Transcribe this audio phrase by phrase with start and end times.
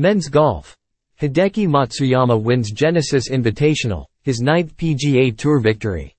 [0.00, 0.74] Men's Golf.
[1.20, 6.16] Hideki Matsuyama wins Genesis Invitational, his ninth PGA Tour victory.